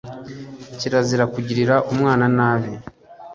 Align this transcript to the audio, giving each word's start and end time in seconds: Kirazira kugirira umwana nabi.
Kirazira 0.79 1.23
kugirira 1.33 1.75
umwana 1.91 2.25
nabi. 2.37 2.71